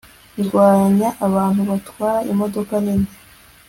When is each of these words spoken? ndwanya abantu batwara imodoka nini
ndwanya 0.39 1.09
abantu 1.27 1.61
batwara 1.69 2.19
imodoka 2.31 2.73
nini 2.83 3.09